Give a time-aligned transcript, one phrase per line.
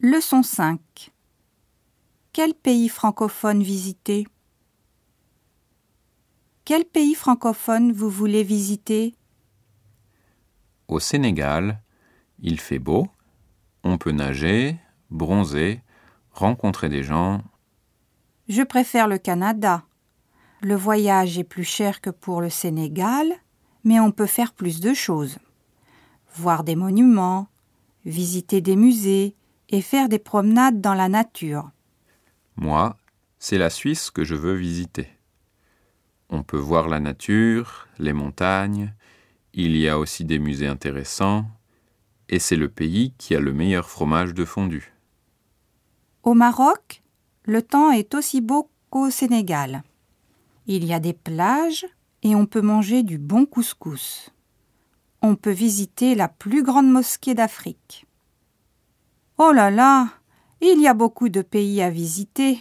[0.00, 1.10] Leçon 5
[2.34, 4.26] Quel pays francophone visiter?
[6.66, 9.14] Quel pays francophone vous voulez visiter?
[10.88, 11.80] Au Sénégal,
[12.40, 13.08] il fait beau,
[13.84, 14.76] on peut nager,
[15.08, 15.80] bronzer,
[16.30, 17.42] rencontrer des gens.
[18.50, 19.82] Je préfère le Canada.
[20.60, 23.32] Le voyage est plus cher que pour le Sénégal,
[23.82, 25.38] mais on peut faire plus de choses.
[26.34, 27.48] Voir des monuments,
[28.04, 29.34] visiter des musées
[29.68, 31.70] et faire des promenades dans la nature.
[32.56, 32.96] Moi,
[33.38, 35.08] c'est la Suisse que je veux visiter.
[36.30, 38.92] On peut voir la nature, les montagnes,
[39.52, 41.46] il y a aussi des musées intéressants,
[42.28, 44.92] et c'est le pays qui a le meilleur fromage de fondue.
[46.22, 47.02] Au Maroc,
[47.44, 49.82] le temps est aussi beau qu'au Sénégal.
[50.66, 51.86] Il y a des plages
[52.22, 54.30] et on peut manger du bon couscous.
[55.22, 58.06] On peut visiter la plus grande mosquée d'Afrique.
[59.38, 60.08] Oh là là,
[60.62, 62.58] il y a beaucoup de pays à visiter.